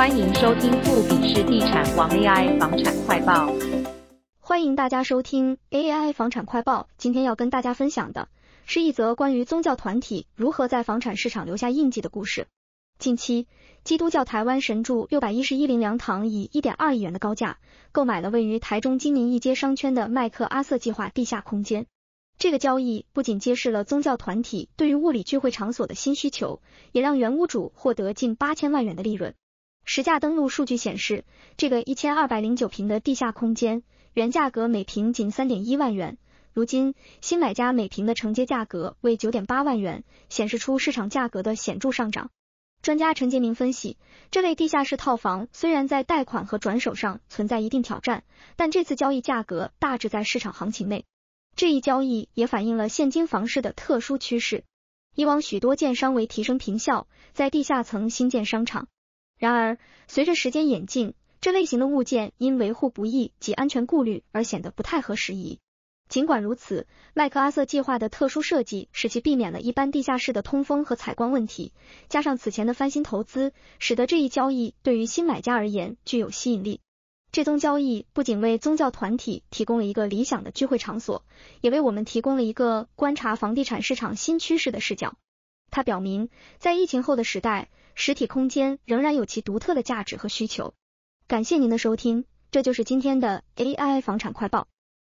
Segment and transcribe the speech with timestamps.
[0.00, 3.52] 欢迎收听富比士地产王 AI 房产快报。
[4.40, 6.88] 欢迎大家收听 AI 房产快报。
[6.96, 8.30] 今天要跟大家分享的
[8.64, 12.46] 是一则关于宗教团体如何在房产市场留下印记的故事。
[12.98, 13.46] 近期，
[13.84, 17.58] 基督教台湾神助六百一十一灵粮堂以一点二亿元的高价
[17.92, 21.84] 购买了位于台中精明一街商圈的麦克阿瑟计划地下空间。
[22.38, 29.34] 这个交易不仅揭示了宗教团体对于物理聚会场所的新需求，也让原屋主获得近八千万元的利润。
[29.92, 31.24] 实价登录数据显示，
[31.56, 36.16] 这个一千二百零九坪的地下空间原价格每平仅三点一万元，
[36.52, 42.30] 如今新买家每平的承接价格为九点八万元，显示出市场价格的显著上涨。
[42.82, 43.96] 专家陈杰明分析，
[44.30, 48.22] 这类地下室套房虽然在贷款和转手上存在一定挑战，
[48.54, 51.04] 但这次交易价格大致在市场行情内。
[51.56, 54.62] 这一交易也反映了现今房市的特殊趋势。
[55.16, 58.86] 以往许多建商为提升坪效，在地下层新建商场。
[59.40, 65.58] 然而，随着时间演进，这类型的物件因维护不易及安全顾虑而显得不太合时宜。
[66.10, 71.72] 尽管如此，麦克阿瑟计划的特殊设计使其避免了一般地下室的通风和采光问题，
[72.10, 76.80] 加上此前的翻新投资，使得这一交易对于新买家而言具有吸引力。
[77.32, 81.24] 这宗交易不仅为宗教团体提供了一个理想的聚会场所，
[81.62, 85.14] 也为我们提供了一个观察房地产市场新趋势的视角。
[85.70, 90.74] 它表明，在疫情后的时代，实体空间仍然有其独特的价值和需求。
[91.26, 94.68] 感谢您的收听，这就是今天的 AI 房产快报。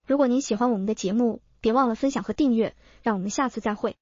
[0.06, 2.74] 如果您喜欢我们的节目，别忘了分享和订阅。
[3.02, 3.96] 让我们下次再会。